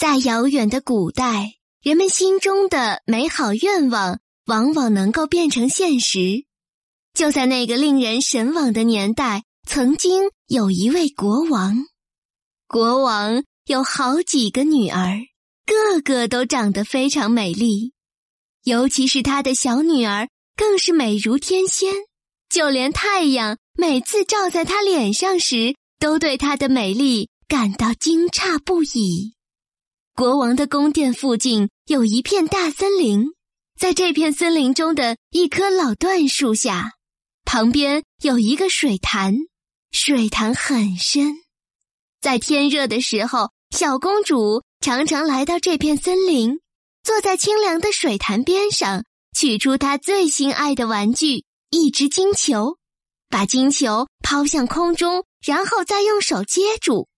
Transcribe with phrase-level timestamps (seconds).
[0.00, 6.46] 在遥远的古代，人们心中的美好愿望往往能够变成现实。
[7.12, 11.84] 就在那个令人神往的年代，曾经有一位国王。
[12.66, 15.18] 国王有好几个女儿，
[15.66, 17.92] 个个都长得非常美丽，
[18.64, 21.92] 尤其是他的小女儿更是美如天仙。
[22.48, 29.34] 就连太阳每次照在她脸上时，都对她的美丽感到惊诧不已。
[30.20, 33.24] 国王的宫殿附近有一片大森林，
[33.78, 36.92] 在这片森林中的一棵老椴树下，
[37.46, 39.32] 旁边有一个水潭，
[39.92, 41.36] 水潭很深。
[42.20, 46.58] 在天热的时候，小公主常常来到这片森林，
[47.02, 52.76] 坐在清凉的水潭边上，取出她最心爱的玩具——一只金球，
[53.30, 57.08] 把金球抛向空中，然后再用手接住，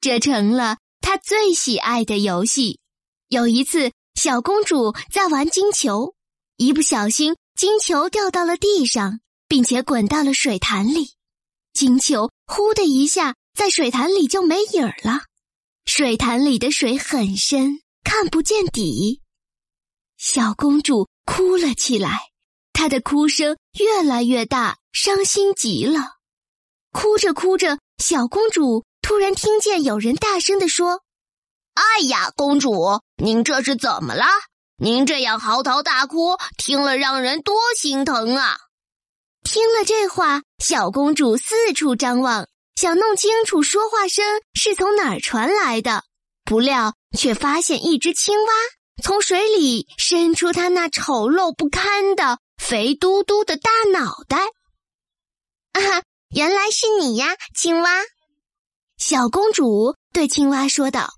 [0.00, 0.76] 这成了。
[1.02, 2.80] 她最喜爱的游戏。
[3.28, 6.14] 有一次，小公主在玩金球，
[6.56, 11.12] 一不小心，金球掉到了地上，并且滚到了水潭里。
[11.74, 15.24] 金球“呼”的一下，在水潭里就没影儿了。
[15.84, 19.20] 水潭里的水很深，看不见底。
[20.16, 22.30] 小公主哭了起来，
[22.72, 26.18] 她的哭声越来越大，伤心极了。
[26.92, 28.84] 哭着哭着，小公主。
[29.02, 31.02] 突然听见有人大声地说
[31.74, 34.24] ：“哎呀，公主，您这是怎么了？
[34.78, 38.56] 您这样嚎啕大哭，听了让人多心疼啊！”
[39.44, 46.04] 听了这话，小公主四处张望，想弄清楚说话声是从哪儿传来的，
[46.44, 48.52] 不料却发现一只青蛙
[49.02, 54.38] 从水里伸出它那丑陋不堪的肥嘟嘟的大脑袋。
[55.72, 56.02] 啊，
[56.34, 57.90] 原来是你呀，青蛙！
[59.04, 61.14] 小公主对青蛙说道：“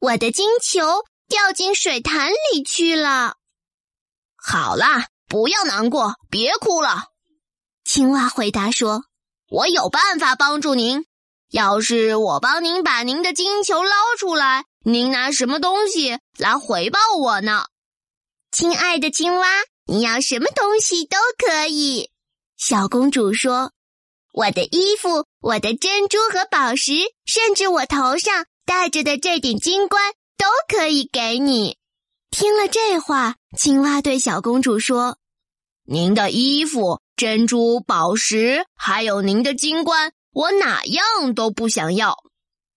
[0.00, 0.82] 我的金球
[1.26, 3.36] 掉进水潭里去了。”
[4.36, 7.04] 好啦，不要难过，别哭了。”
[7.84, 9.04] 青蛙回答说
[9.48, 11.06] ：“我有办法帮助您。
[11.50, 17.64] 要是我帮您把您的金球捞出来，您拿什么东西来回报我呢？”
[18.52, 19.48] 亲爱的青蛙，
[19.86, 22.10] 你要什么东西都可以。”
[22.58, 23.72] 小公主说。
[24.36, 26.92] 我的衣服、我的珍珠和宝石，
[27.24, 31.78] 甚至我头上戴着的这顶金冠，都可以给你。
[32.30, 35.16] 听了这话，青蛙对小公主说
[35.88, 42.18] ：“您的衣服、珍珠、宝石，还有您的金冠，我哪样都不想要。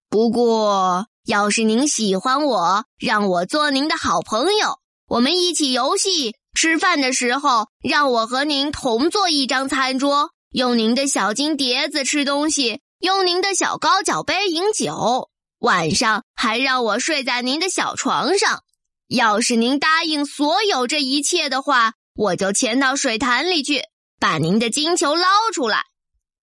[0.10, 15.30] 不过，要是您喜欢我，让我做您的好朋友，我们一起游戏、吃饭的时候，让我和您同坐一张餐桌。”用您的小金碟子吃东西，用您的小高脚杯饮酒，
[15.60, 18.64] 晚上还让我睡在您的小床上。
[19.08, 23.84] 要是您答应所有这一切的话，我就潜到水潭里去，
[24.20, 25.84] 把您的金球捞出来。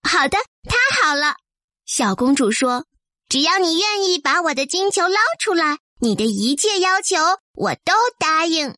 [0.04, 1.34] 好的，太好了，
[1.84, 2.86] 小公主说
[3.28, 7.16] ：“只要你愿意把我的金球捞出来，你的一切要求
[7.54, 8.76] 我都答应。”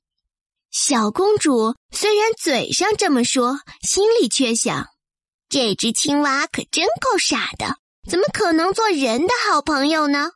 [0.73, 4.89] 小公主虽然嘴上这么说，心里却想。
[5.49, 7.77] 这只青蛙可真够傻的，
[8.09, 10.33] 怎么可能做人的好朋友呢？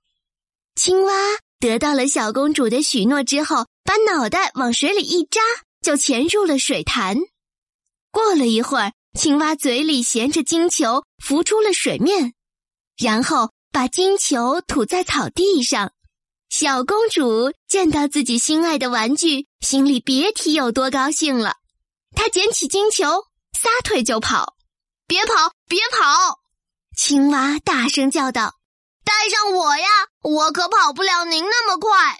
[0.75, 1.13] 青蛙
[1.61, 5.41] 得到了小公主的许诺之后，把脑袋往水里一扎，
[5.83, 7.19] 就潜入了水潭。
[8.11, 12.33] 过了一会儿，青蛙嘴里衔着金球浮出了水面，
[12.97, 15.93] 然后把金球吐在草地上。
[16.49, 21.57] 小公主见到自己心爱的玩具，心里别提有多高兴了。
[22.15, 23.07] 她捡起金球，
[23.59, 24.57] 撒腿就跑。
[25.13, 25.53] 别跑！
[25.69, 26.41] 别跑！
[26.97, 28.55] 青蛙大声叫道
[29.05, 29.87] ：“带上我呀！
[30.23, 32.19] 我可跑不了您那么快。”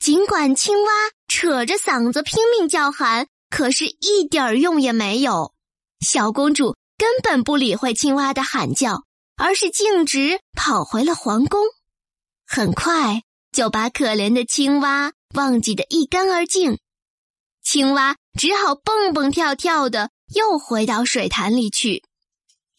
[0.00, 0.90] 尽管青蛙
[1.28, 5.52] 扯着嗓子拼命叫喊，可是一点儿用也没有。
[6.00, 9.04] 小公主根本不理会青蛙的喊叫，
[9.36, 11.60] 而是径直跑回了皇宫。
[12.46, 16.78] 很快就把可怜的青蛙忘记得一干二净。
[17.62, 22.02] 青蛙只好蹦蹦跳跳的又回到水潭里去。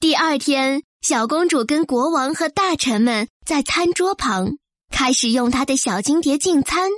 [0.02, 4.58] 第二天，小公主跟国王和大臣们在餐桌旁
[4.92, 6.90] 开始用她的小金碟进餐。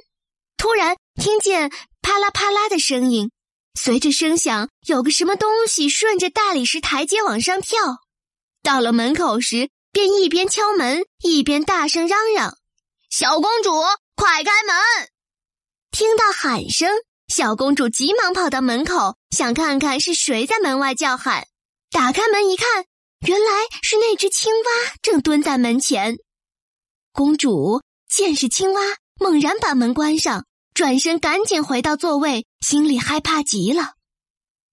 [0.56, 1.70] 突然听见
[2.02, 3.30] 啪啦啪啦的声音，
[3.78, 7.98] 随着声响，有个什么东西顺着大理石台阶往上跳。
[8.62, 12.58] 到了门口时，便一边敲门一边大声嚷嚷
[13.12, 13.70] ：“小公主，
[14.16, 14.74] 快开门！”
[15.92, 16.90] 听到喊声，
[17.28, 21.48] 小公主急忙跑到门口，想看看是谁在门外叫喊。
[21.92, 22.86] 打开门一看。
[23.26, 23.48] 原来
[23.82, 26.18] 是那只青蛙正蹲在门前。
[27.12, 28.82] 公主见是青蛙，
[29.20, 33.94] 猛然把门关上，转身赶紧回到座位，心里害怕极了。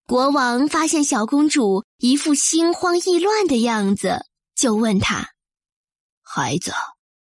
[0.07, 4.27] 国王发现小公主一副心慌意乱的样子，
[4.57, 5.31] 就问她
[6.21, 6.73] ：“孩子，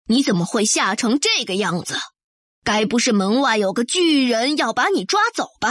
[0.07, 1.95] 你怎么会吓成这个样子？
[2.63, 5.69] 该不是门外有个巨人要把你抓走吧？”“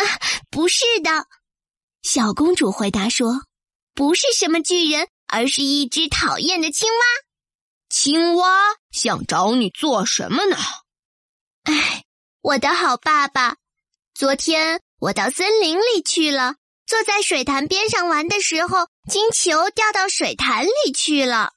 [0.00, 0.04] 啊，
[0.50, 1.26] 不是的。”
[2.02, 3.42] 小公主回答说
[4.00, 7.04] ，“不是什么巨人，而是一只讨厌的青蛙。
[7.90, 8.48] 青蛙
[8.90, 10.56] 想找你做什么呢
[11.64, 12.04] ？”“哎，
[12.40, 13.58] 我的好爸爸，
[14.14, 16.54] 昨天。”我到森林里去了，
[16.86, 21.52] 坐在水潭边上玩的时候，金球掉到水潭里去了，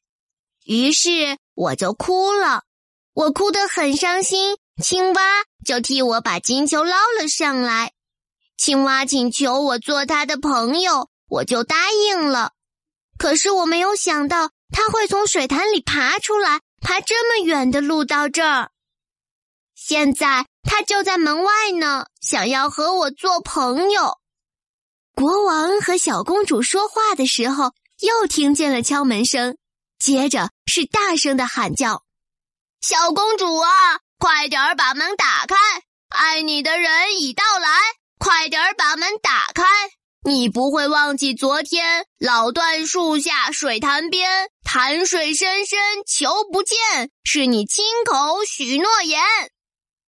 [0.66, 2.64] 于是我就哭了。
[3.14, 5.22] 我哭得很伤心，青蛙
[5.66, 7.94] 就替我把金球捞了上来。
[8.58, 12.54] 青蛙请求我做他的朋友，我就答应了。
[13.18, 18.72] 可是我没有想到他会从水潭里爬出来，爬这么远的路到这儿。
[19.76, 20.46] 现在。
[20.66, 24.18] 他就在门外呢，想要和我做朋友。
[25.14, 29.58] 国王和小公主说话的时候，又听见了敲门声，
[30.00, 32.04] 接着是大声的喊叫
[32.82, 33.70] ：“小公主啊，
[34.18, 35.56] 快点儿把门打开！
[36.08, 37.70] 爱你的人已到来，
[38.18, 39.64] 快点儿把门打开！
[40.26, 45.78] 你不会忘记昨天老椴树下水潭边，潭水深深
[46.08, 46.78] 求不见，
[47.24, 49.22] 是你亲口许诺言。”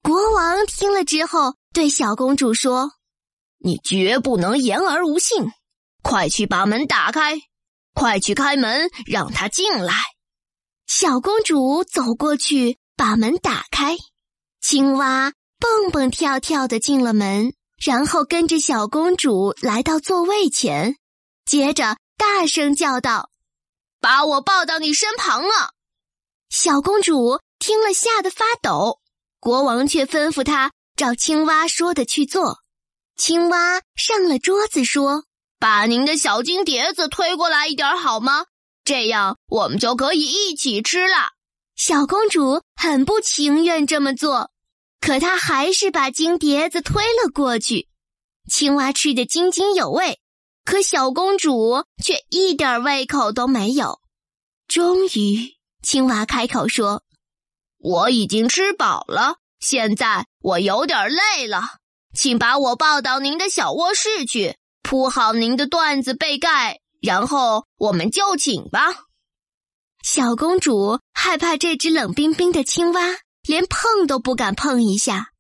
[0.02, 2.92] 国王听了之后，对小公主说
[3.60, 5.52] ：“你绝不能言而无信，
[6.02, 7.42] 快去把门打开，
[7.94, 9.94] 快去开门，让他进来。”
[10.88, 13.98] 小公主走过去，把门打开，
[14.62, 20.98] 青蛙蹦蹦跳跳的进了门，然后跟着小公主来到座位前，
[21.46, 23.30] 接着大声叫道
[24.00, 25.72] ：“把我抱到你身旁啊！”
[26.50, 29.00] 小公主听了，吓得发抖。
[29.40, 32.60] 国王却吩咐他照青蛙说的去做。
[33.18, 35.26] 青蛙上了桌子，说
[35.60, 38.46] ：“把您的小金碟子推过来一点好吗？
[38.84, 41.34] 这样我们就可以一起吃了。”
[41.76, 44.50] 小公主很不情愿这么做，
[45.06, 47.88] 可他还是把金碟子推了过去。
[48.50, 50.20] 青蛙吃得津津有味，
[50.64, 54.00] 可小公主却一点胃口都没有。
[54.68, 57.04] 终于，青蛙开口说。
[57.78, 61.62] 我已经吃饱了，现在我有点累了，
[62.16, 69.06] 请把我抱到您的小卧室去，铺好您的缎子被盖，然后我们就寝吧。
[70.02, 73.02] 小公主害怕这只冷冰冰的青蛙，
[73.48, 75.32] 连碰都不敢碰一下。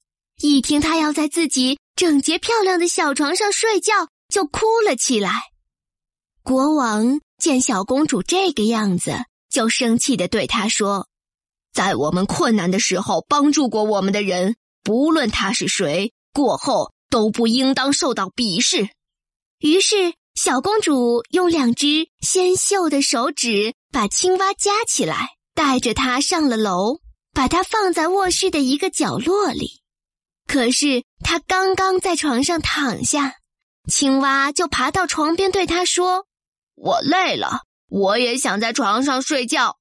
[0.41, 5.31] 一听他要在自己整洁漂亮的小床上睡觉，就哭了起来。
[6.43, 11.07] 国王见小公主这个样子，就生气的对她说。
[11.73, 18.89] 在我们困难的时候帮助过我们的人，不论他是谁，过后都不应当受到鄙视。
[19.59, 26.99] 于是，小公主用两只纤秀的手指把青蛙夹起来，带着它上了楼，
[27.35, 29.83] 把它放在卧室的一个角落里。
[30.47, 33.35] 可是，他刚刚在床上躺下，
[33.87, 36.25] 青蛙就爬到床边对他说
[36.75, 39.77] ：“我累了，我也想在床上睡觉。”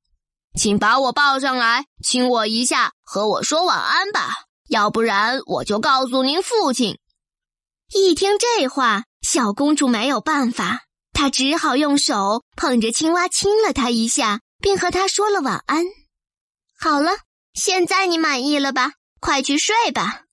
[0.59, 4.31] 请把我抱上来，亲我一下，和我说晚安吧。
[4.69, 6.99] 要不然，我就告诉您父亲。
[7.93, 15.85] 一听这话，小公主没有办法，她只好用手捧着青蛙亲了它一下，并和它说了晚安。
[16.79, 17.11] 好了，
[17.55, 18.93] 现在你满意了吧？
[19.21, 20.25] 快去睡吧。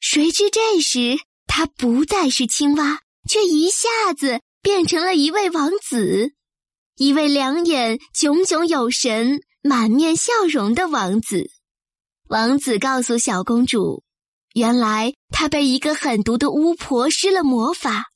[0.00, 6.32] 谁知这时，他不再是青蛙，却一下子变成了一位王子。
[6.96, 11.50] 一位两眼炯炯有神、满面笑容的王子。
[12.28, 14.02] 王子告诉小公主，
[14.54, 18.06] 原来他被一个狠毒的巫婆施了魔法，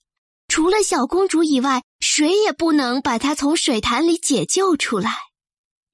[0.48, 5.10] 除了小公主以外，谁也不能把她从水潭里解救出来。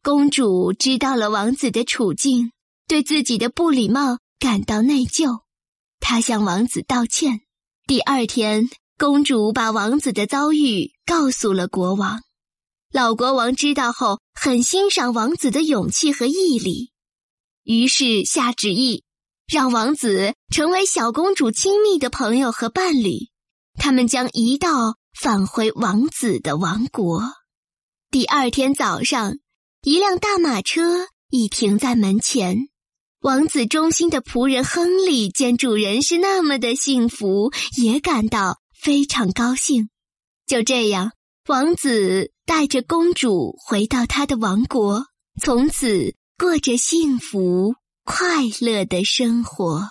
[0.09, 2.53] 公主知道了王子的处境，
[2.87, 5.43] 对自己的不礼貌感到内疚，
[6.01, 7.43] 她向王子道歉。
[7.87, 12.23] 第二天，公主把王子的遭遇告诉了国王。
[12.91, 16.91] 老国王知道后，很欣赏王子的勇气和毅力，
[17.65, 19.05] 于是下旨意，
[19.47, 23.29] 让王子成为小公主亲密的朋友和伴侣。
[23.75, 27.25] 他们将一道返回王子的王国。
[28.11, 29.35] 第二天早上，
[29.83, 32.69] 一辆大马车已停在门前。
[33.21, 39.89] 王子忠心的仆人亨利见主人是那么的幸福，也感到非常高兴。
[40.47, 41.13] 就这样。
[41.47, 45.07] 王子带着公主回到他的王国，
[45.41, 49.89] 从此过着幸福快乐的生活。